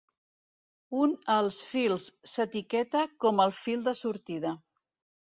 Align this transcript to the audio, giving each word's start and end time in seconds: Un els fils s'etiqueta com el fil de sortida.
Un 1.01 1.13
els 1.33 1.59
fils 1.75 2.09
s'etiqueta 2.33 3.07
com 3.27 3.47
el 3.49 3.57
fil 3.63 3.89
de 3.91 3.99
sortida. 4.05 4.61